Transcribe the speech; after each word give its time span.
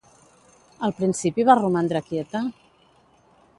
Al 0.87 0.95
principi 1.01 1.45
va 1.51 1.57
romandre 1.61 2.03
quieta? 2.09 2.43